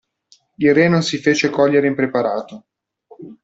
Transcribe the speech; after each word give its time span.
Il 0.55 0.73
re 0.73 0.87
non 0.89 1.03
si 1.03 1.19
fece 1.19 1.51
cogliere 1.51 1.85
impreparato. 1.85 2.65